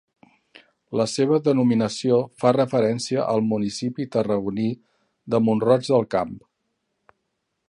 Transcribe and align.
La 1.01 1.05
seva 1.11 1.39
denominació 1.47 2.17
fa 2.43 2.53
referència 2.57 3.27
al 3.35 3.45
municipi 3.53 4.09
tarragoní 4.17 4.69
de 5.35 5.45
Mont-roig 5.49 5.95
del 5.95 6.13
Camp. 6.19 6.39